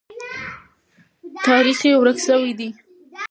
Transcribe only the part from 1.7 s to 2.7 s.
یې ورک سوی دی.